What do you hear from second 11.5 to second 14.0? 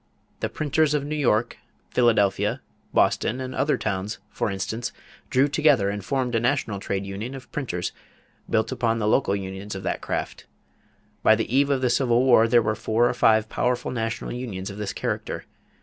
eve of the Civil War there were four or five powerful